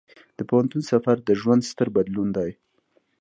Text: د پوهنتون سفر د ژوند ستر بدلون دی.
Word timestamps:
د 0.37 0.39
پوهنتون 0.49 0.81
سفر 0.91 1.17
د 1.23 1.29
ژوند 1.41 1.61
ستر 1.71 1.87
بدلون 1.95 2.29
دی. 2.37 2.51